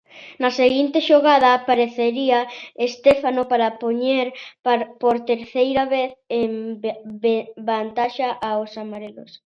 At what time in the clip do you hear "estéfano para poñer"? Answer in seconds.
2.87-4.25